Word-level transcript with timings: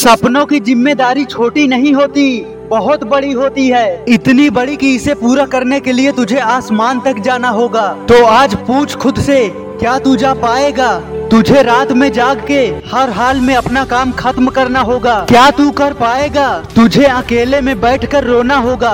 सपनों 0.00 0.44
की 0.46 0.58
ज़िम्मेदारी 0.60 1.24
छोटी 1.24 1.66
नहीं 1.68 1.92
होती, 1.94 2.40
बहुत 2.68 3.02
बड़ी 3.04 3.32
होती 3.32 3.66
है। 3.68 4.04
इतनी 4.08 4.48
बड़ी 4.50 4.76
कि 4.76 4.94
इसे 4.94 5.14
पूरा 5.14 5.44
करने 5.46 5.80
के 5.80 5.92
लिए 5.92 6.12
तुझे 6.12 6.38
आसमान 6.38 7.00
तक 7.00 7.18
जाना 7.18 7.48
होगा। 7.48 7.86
तो 8.08 8.24
आज 8.24 8.54
पूछ 8.54 8.94
खुद 8.94 9.18
से, 9.18 9.48
क्या 9.80 9.98
तू 9.98 10.14
जा 10.16 10.32
पाएगा? 10.34 10.88
तुझे 11.30 11.62
रात 11.62 11.92
में 11.92 12.12
जाग 12.12 12.44
के, 12.46 12.60
हर 12.92 13.10
हाल 13.10 13.40
में 13.40 13.54
अपना 13.54 13.84
काम 13.84 14.12
खत्म 14.12 14.46
करना 14.48 14.80
होगा। 14.80 15.18
क्या 15.28 15.50
तू 15.50 15.70
कर 15.70 15.92
पाएगा? 15.92 16.48
तुझे 16.76 17.04
अकेले 17.04 17.60
में 17.60 17.80
बैठकर 17.80 18.24
रोना 18.24 18.56
होगा। 18.58 18.92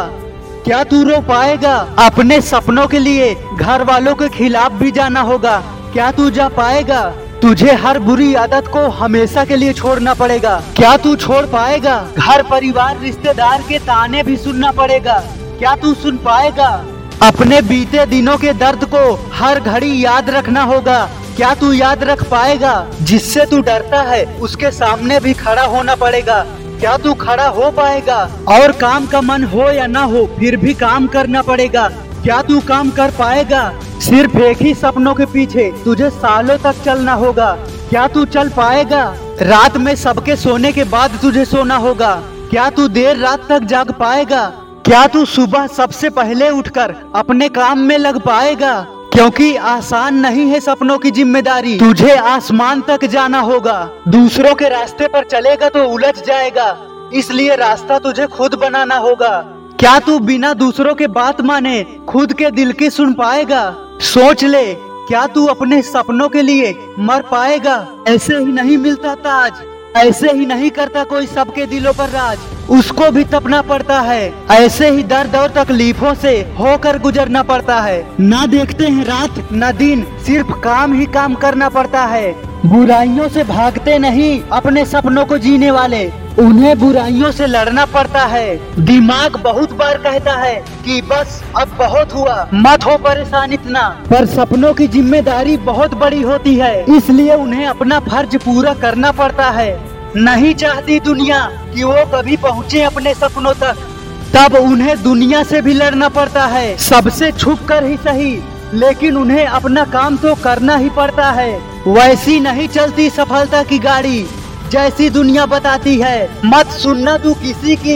क्या 0.65 0.83
तू 0.85 1.03
रो 1.03 1.21
पाएगा? 1.21 1.77
अपने 1.99 2.41
सपनों 2.41 2.87
के 2.87 2.99
लिए, 2.99 3.35
घर 3.59 3.83
वालों 3.83 4.15
के 4.15 4.29
खिलाफ 4.29 4.73
भी 4.73 4.91
जाना 4.91 5.21
होगा। 5.21 5.57
क्या 5.93 6.11
तू 6.11 6.29
जा 6.31 6.49
पाएगा? 6.49 7.03
तुझे 7.47 7.73
हर 7.73 7.99
बुरी 7.99 8.35
आदत 8.35 8.65
को 8.73 8.89
हमेशा 8.89 9.45
के 9.45 9.57
लिए 9.57 9.73
छोड़ना 9.73 10.15
पड़ेगा। 10.15 10.63
क्या 10.77 10.97
तू 10.97 11.17
छोड़ 11.17 11.47
पाएगा? 11.47 12.09
घर, 12.19 12.43
परिवार, 12.43 12.99
रिश्तेदार 12.99 13.63
के 13.69 13.79
ताने 13.79 14.23
भी 14.23 14.37
सुनना 14.37 14.71
पड़ेगा। 14.71 15.25
क्या 15.59 15.77
तू 15.77 15.95
सुन 15.95 16.17
पाएगा? 16.17 16.85
अपने 17.23 17.63
बीते 17.63 18.07
दिनों 18.07 18.37
के 18.37 18.53
दर्द 18.53 18.85
को 18.85 19.31
हर 19.35 19.61
घड़ी 19.61 20.05
याद 20.05 20.31
रखना 20.31 20.63
होगा। 20.63 21.11
क्या 21.37 21.55
तू 21.55 21.73
याद 21.73 22.05
रख 22.05 22.25
पाएगा? 22.25 22.87
जिससे 23.03 23.45
तू 23.45 23.61
डरता 23.61 24.03
है, 24.03 24.25
उसके 24.25 24.71
सामने 24.71 25.21
भी 25.21 25.35
खड़ा 25.35 25.63
होना 25.63 25.95
पड़ेगा। 25.95 26.47
क्या 26.81 26.97
तू 26.97 27.15
खड़ा 27.15 27.49
हो 27.49 27.71
पाएगा? 27.71 28.31
और 28.49 28.73
काम 28.73 29.07
का 29.07 29.21
मन 29.21 29.45
हो 29.45 29.71
या 29.71 29.87
ना 29.87 30.03
हो, 30.03 30.37
फिर 30.39 30.57
भी 30.57 30.75
काम 30.75 31.07
करना 31.07 31.43
पड़ेगा। 31.43 31.91
क्या 32.27 32.41
तू 32.43 32.61
काम 32.61 32.91
कर 32.91 33.11
पाएगा? 33.11 33.61
सिर्फ़ 34.01 34.39
एक 34.39 34.63
ही 34.63 34.75
सपनों 34.75 35.15
के 35.15 35.25
पीछे 35.25 35.71
तुझे 35.85 36.11
सालों 36.11 36.57
तक 36.59 36.83
चलना 36.85 37.13
होगा। 37.13 37.53
क्या 37.91 38.09
तू 38.09 38.25
चल 38.25 38.49
पाएगा? 38.49 39.03
रात 39.43 39.77
में 39.77 39.95
सबके 39.97 40.37
सोने 40.37 40.73
के 40.73 40.85
बाद 40.85 41.11
तुझे 41.23 41.45
सोना 41.45 41.77
होगा। 41.77 42.15
क्या 42.51 42.69
तू 42.71 42.89
देर 42.89 43.17
रात 43.17 43.47
तक 43.49 43.59
जाग 43.59 43.93
पाएगा? 43.93 44.45
क्या 44.87 45.07
तू 45.07 45.25
सुबह 45.25 45.67
सबसे 45.67 46.11
पहले 46.11 46.51
उठकर 46.51 46.95
अपने 47.15 47.49
काम 47.49 47.79
में 47.79 47.99
लग 47.99 48.21
पाएगा? 48.21 48.81
क्योंकि 49.13 49.57
आसान 49.57 50.15
नहीं 50.15 50.51
है 50.51 50.61
सपनों 50.61 50.99
की 50.99 51.11
ज़िम्मेदारी। 51.11 51.79
तुझे 51.79 52.17
आसमान 52.17 52.81
तक 52.81 53.05
जाना 53.05 53.41
होगा। 53.41 53.91
दूसरों 54.09 54.55
के 54.55 54.69
रास्ते 54.69 55.09
पर 55.09 55.25
चलेगा 55.25 55.69
तो 55.69 55.89
उलझ 55.89 56.15
जाएगा। 56.27 56.77
इसलिए 57.15 57.57
रास्ता 57.57 57.99
तुझे 57.99 58.27
खुद 58.27 58.55
बनाना 58.55 58.97
होगा। 58.97 59.56
क्या 59.81 59.99
तू 59.99 60.19
बिना 60.19 60.53
दूसरों 60.55 60.95
के 60.95 61.07
बात 61.07 61.41
माने 61.41 61.83
खुद 62.09 62.33
के 62.33 62.51
दिल 62.51 62.73
की 62.73 62.89
सुन 62.91 63.13
पाएगा? 63.15 63.65
सोच 64.03 64.45
ले, 64.45 64.73
क्या 65.09 65.27
तू 65.27 65.45
अपने 65.47 65.81
सपनों 65.83 66.29
के 66.29 66.43
लिए 66.43 66.75
मर 66.99 67.23
पाएगा? 67.23 67.77
ऐसे 68.09 68.37
ही 68.37 68.53
नहीं 68.53 68.79
मिलता 68.79 69.15
ताज, 69.17 69.63
ऐसे 69.97 70.33
ही 70.33 70.47
नहीं 70.47 70.71
करता 70.71 71.05
कोई 71.05 71.27
सबके 71.27 71.67
दिलों 71.67 71.93
पर 71.93 72.09
राज। 72.11 72.39
उसको 72.71 73.11
भी 73.11 73.25
तपना 73.27 73.61
पड़ता 73.65 74.01
है, 74.01 74.33
ऐसे 74.51 74.91
ही 74.91 75.03
दर्द 75.05 75.37
और 75.37 75.51
तकलीफों 75.55 76.15
से 76.15 76.37
होकर 76.59 76.99
गुजरना 76.99 77.43
पड़ता 77.43 77.81
है। 77.81 78.05
ना 78.21 78.47
देखते 78.47 78.87
हैं 78.87 79.05
रात, 79.05 79.49
न 79.53 79.73
दिन, 79.79 80.07
सिर्फ़ 80.27 80.53
काम 80.61 80.95
ही 80.95 81.07
काम 81.13 81.35
करना 81.37 81.69
पड़ता 81.69 82.05
है। 82.07 82.35
बुराइयों 82.67 83.29
से 83.29 83.43
भागते 83.45 83.97
नहीं 83.99 84.41
अपने 84.53 84.85
सपनों 84.87 85.25
को 85.25 85.37
जीने 85.39 85.71
वाले। 85.71 86.05
उन्हें 86.39 86.79
बुराइयों 86.79 87.31
से 87.33 87.47
लड़ना 87.47 87.85
पड़ता 87.87 88.25
है। 88.25 88.57
दिमाग 88.79 89.37
बहुत 89.43 89.73
बार 89.73 89.99
कहता 89.99 90.33
है 90.33 90.55
कि 90.85 91.01
बस 91.03 91.43
अब 91.59 91.77
बहुत 91.79 92.15
हुआ, 92.15 92.49
मत 92.55 92.85
हो 92.87 92.97
परेशान 92.99 93.53
इतना। 93.53 93.89
पर 94.11 94.27
सपनों 94.27 94.73
की 94.75 94.87
ज़िम्मेदारी 94.89 95.57
बहुत 95.67 95.95
बड़ी 95.95 96.23
होती 96.23 96.55
है, 96.55 96.97
इसलिए 96.97 97.35
उन्हें 97.35 97.67
अपना 97.67 98.01
फ़र्ज़ 98.01 98.37
पूरा 98.39 98.75
करना 98.75 99.13
पड़ता 99.13 99.51
है। 99.51 99.71
नहीं 100.17 100.55
चाहती 100.55 100.99
दुनिया 101.01 101.39
कि 101.75 101.85
वो 101.85 102.05
कभी 102.15 102.37
पहुँचे 102.39 102.83
अपने 102.83 103.15
सपनों 103.15 103.55
तक। 103.55 103.87
तब 104.35 104.57
उन्हें 104.57 105.03
दुनिया 105.03 105.43
से 105.45 105.63
भी 105.63 105.75
लड़ना 105.75 106.09
पड़ता 106.11 106.47
है। 106.49 106.77
सबसे 106.81 107.31
छुप 107.33 107.67
कर 107.69 107.85
ही 107.85 107.97
सही, 107.99 108.35
लेकिन 108.75 109.17
उन्हें 109.17 109.47
अपना 109.47 109.85
काम 109.93 110.17
तो 110.17 110.35
करना 110.35 110.77
ही 110.77 110.91
पड़ता 110.91 111.31
है। 111.31 111.76
वैसी 111.87 112.39
नहीं 112.41 112.67
चलती 112.69 113.09
सफलता 113.11 113.63
की 113.63 113.79
गाड़ी, 113.79 114.27
जैसी 114.71 115.09
दुनिया 115.11 115.45
बताती 115.47 115.95
है। 116.01 116.29
मत 116.45 116.71
सुनना 116.73 117.17
तू 117.19 117.35
किसी 117.35 117.77
की, 117.77 117.95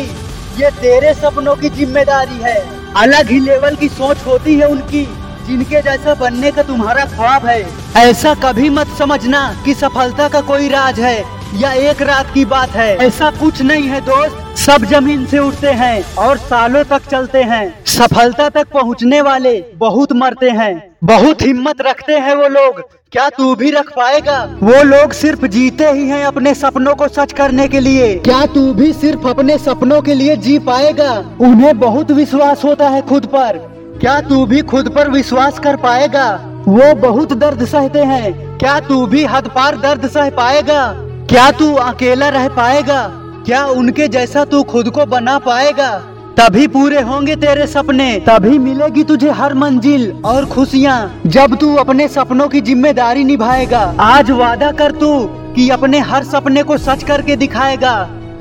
ये 0.58 0.70
तेरे 0.70 1.14
सपनों 1.14 1.54
की 1.56 1.68
ज़िम्मेदारी 1.68 2.38
है। 2.42 2.54
अलग 2.96 3.30
ही 3.30 3.38
लेवल 3.40 3.76
की 3.76 3.88
सोच 3.88 4.24
होती 4.26 4.54
है 4.54 4.66
उनकी, 4.66 5.02
जिनके 5.46 5.80
जैसा 5.82 6.14
बनने 6.14 6.50
का 6.50 6.62
तुम्हारा 6.62 7.04
ख्वाब 7.06 7.46
है। 7.46 7.60
ऐसा 7.98 8.34
कभी 8.34 8.70
मत 8.70 8.94
समझना 8.98 9.42
कि 9.64 9.74
सफलता 9.74 10.28
का 10.28 10.40
कोई 10.42 10.68
राज 10.68 11.00
है, 11.00 11.24
या 11.54 11.72
एक 11.90 12.02
रात 12.02 12.32
की 12.34 12.44
बात 12.44 12.76
है। 12.76 12.96
ऐसा 12.98 13.30
कुछ 13.40 13.62
नहीं 13.62 13.88
है 13.88 14.00
दोस्त 14.00 14.49
सब 14.70 14.84
ज़मीन 14.84 15.26
से 15.26 15.38
उठते 15.38 15.66
हैं 15.66 16.14
और 16.14 16.36
सालों 16.38 16.84
तक 16.84 17.02
चलते 17.10 17.42
हैं। 17.42 17.84
सफलता 17.84 18.48
तक 18.48 18.66
पहुँचने 18.72 19.20
वाले 19.20 19.64
बहुत 19.76 20.12
मरते 20.12 20.50
हैं। 20.50 20.96
बहुत 21.04 21.42
हिम्मत 21.42 21.80
रखते 21.80 22.12
हैं 22.12 22.34
वो 22.34 22.48
लोग। 22.48 22.80
क्या 23.12 23.28
तू 23.28 23.54
भी 23.54 23.70
रख 23.70 23.90
पाएगा? 23.90 24.58
वो 24.62 24.82
लोग 24.82 25.12
सिर्फ़ 25.12 25.46
जीते 25.46 25.84
ही 25.84 26.08
हैं 26.08 26.24
अपने 26.24 26.54
सपनों 26.54 26.94
को 26.94 27.08
सच 27.08 27.32
करने 27.32 27.68
के 27.68 27.80
लिए। 27.80 28.14
क्या 28.14 28.46
तू 28.46 28.72
भी 28.72 28.92
सिर्फ़ 28.92 29.28
अपने 29.28 29.58
सपनों 29.58 30.02
के 30.02 30.14
लिए 30.14 30.36
जी 30.36 30.58
पाएगा? 30.58 31.24
उन्हें 31.40 31.78
बहुत 31.78 32.10
विश्वास 32.10 32.64
होता 32.64 32.88
है 32.88 33.02
खुद 33.02 33.26
पर। 33.26 33.58
क्या 34.00 34.20
तू 34.20 34.46
भी 34.46 34.60
खुद 34.60 34.88
पर 34.88 35.10
विश्वास 35.10 35.58
कर 35.58 35.76
पाएगा? 35.76 36.40
वो 36.68 36.94
बहुत 36.94 37.32
दर्द 37.32 37.64
सहते 37.64 37.98
हैं। 37.98 38.58
क्या 38.58 38.80
तू 38.80 39.06
भी 39.06 39.24
हद 39.24 39.48
पार 39.48 39.76
दर्द 39.76 40.08
सह 40.08 40.30
पाएगा? 40.30 40.94
क्या 41.30 41.50
तू 41.50 41.74
अकेला 41.74 42.28
रह 42.28 42.48
पाएगा? 42.48 43.19
क्या 43.46 43.64
उनके 43.66 44.06
जैसा 44.08 44.44
तू 44.44 44.62
खुद 44.62 44.88
को 44.88 45.04
बना 45.06 45.38
पाएगा? 45.38 45.90
तभी 46.36 46.66
पूरे 46.68 47.00
होंगे 47.00 47.34
तेरे 47.36 47.66
सपने, 47.66 48.08
तभी 48.18 48.58
मिलेगी 48.58 49.04
तुझे 49.04 49.30
हर 49.30 49.54
मंजिल 49.54 50.10
और 50.24 50.46
खुशियाँ। 50.46 51.22
जब 51.26 51.56
तू 51.56 51.74
अपने 51.76 52.08
सपनों 52.08 52.48
की 52.48 52.60
ज़िम्मेदारी 52.60 53.24
निभाएगा, 53.24 53.80
आज 54.00 54.30
वादा 54.30 54.70
कर 54.72 54.92
तू 54.92 55.12
कि 55.56 55.68
अपने 55.70 55.98
हर 56.00 56.24
सपने 56.24 56.62
को 56.62 56.78
सच 56.78 57.02
करके 57.02 57.36
दिखाएगा। 57.36 57.94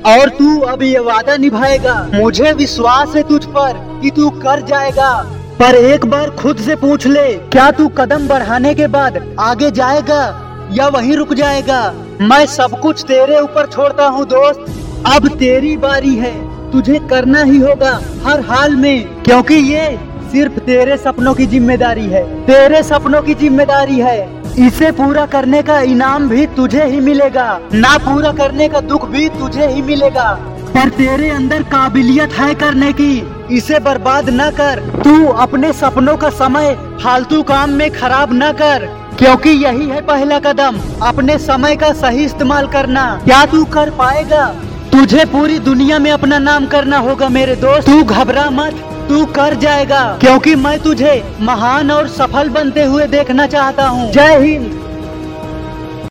और 0.06 0.28
तू 0.28 0.58
अब 0.62 0.82
ये 0.82 0.98
वादा 0.98 1.36
निभाएगा, 1.36 1.94
मुझे 2.14 2.52
विश्वास 2.52 3.16
है 3.16 3.22
तुझ 3.22 3.44
पर 3.46 3.72
कि 4.02 4.10
तू 4.10 4.28
कर 4.38 4.62
जाएगा। 4.62 5.12
पर 5.60 5.74
एक 5.74 6.04
बार 6.06 6.30
खुद 6.32 6.56
से 6.56 6.76
पूछ 6.76 7.06
ले, 7.06 7.32
क्या 7.48 7.70
तू 7.70 7.88
कदम 7.88 8.28
बढ़ाने 8.28 8.74
के 8.74 8.86
बाद 8.88 9.18
आगे 9.40 9.70
जाएगा 9.70 10.22
या 10.72 10.88
वहीं 10.88 11.16
रुक 11.16 11.34
जाएगा? 11.34 11.82
मैं 12.22 12.44
सब 12.48 12.80
कुछ 12.80 13.02
तेरे 13.02 13.40
ऊपर 13.40 13.66
छोड़ता 13.66 14.06
हूँ, 14.06 14.24
दोस्त। 14.26 14.79
अब 15.06 15.28
तेरी 15.28 15.76
बारी 15.76 16.14
है। 16.14 16.32
तुझे 16.72 16.98
करना 17.10 17.42
ही 17.42 17.58
होगा 17.58 18.00
हर 18.24 18.40
हाल 18.40 18.74
में। 18.76 19.22
क्योंकि 19.22 19.54
ये 19.54 19.86
सिर्फ़ 20.32 20.58
तेरे 20.60 20.96
सपनों 20.96 21.34
की 21.34 21.46
ज़िम्मेदारी 21.46 22.06
है। 22.06 22.22
तेरे 22.46 22.82
सपनों 22.82 23.22
की 23.22 23.34
ज़िम्मेदारी 23.34 23.98
है। 23.98 24.18
इसे 24.58 24.90
पूरा 24.92 25.26
करने 25.26 25.62
का 25.62 25.80
इनाम 25.80 26.28
भी 26.28 26.46
तुझे 26.46 26.84
ही 26.84 27.00
मिलेगा। 27.00 27.60
ना 27.74 27.96
पूरा 27.98 28.32
करने 28.32 28.68
का 28.68 28.80
दुख 28.80 29.08
भी 29.08 29.28
तुझे 29.28 29.66
ही 29.66 29.82
मिलेगा। 29.82 30.32
पर 30.74 30.88
तेरे 30.88 31.30
अंदर 31.30 31.62
काबिलियत 31.62 32.32
है 32.32 32.54
करने 32.54 32.92
की। 32.92 33.12
इसे 33.50 33.78
बर्बाद 33.78 34.30
न 34.30 34.50
कर। 34.50 34.80
तू 35.04 35.26
अपने 35.26 35.72
सपनों 35.72 36.16
का 36.16 36.30
समय 36.30 36.74
फालतू 37.02 37.42
काम 37.42 37.70
में 37.70 37.90
खराब 37.90 38.30
न 38.32 38.52
कर। 38.52 38.86
क्योंकि 39.18 39.50
यही 39.50 39.88
है 39.88 40.00
पहला 40.00 40.38
कदम। 40.38 40.80
अपने 41.02 41.38
समय 41.38 41.76
का 41.76 41.92
सही 41.92 42.24
इस्तेमाल 42.24 42.66
करना। 42.66 43.04
क्या 43.24 43.44
तू 43.46 43.64
कर 43.64 43.90
पाएगा? 43.90 44.46
तुझे 45.00 45.24
पूरी 45.24 45.58
दुनिया 45.58 45.98
में 45.98 46.10
अपना 46.10 46.38
नाम 46.38 46.66
करना 46.66 46.98
होगा, 46.98 47.28
मेरे 47.28 47.56
दोस्त। 47.56 47.86
तू 47.86 48.02
घबरा 48.04 48.50
मत, 48.50 48.72
तू 49.08 49.26
कर 49.26 49.54
जाएगा। 49.54 50.18
क्योंकि 50.20 50.54
मैं 50.54 50.78
तुझे 50.78 51.36
महान 51.40 51.90
और 51.90 52.08
सफल 52.08 52.48
बनते 52.48 52.84
हुए 52.84 53.06
देखना 53.06 53.46
चाहता 53.46 53.88
हूँ। 53.88 54.12
जय 54.12 54.38
हिंद। 54.38 54.89